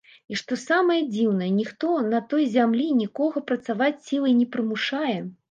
І 0.35 0.37
што 0.39 0.55
самае 0.61 0.95
дзіўнае, 1.15 1.49
ніхто 1.57 1.91
на 2.15 2.23
той 2.31 2.47
зямлі 2.55 2.89
нікога 3.03 3.45
працаваць 3.53 3.93
сілай 4.09 4.37
не 4.41 4.51
прымушае. 4.59 5.15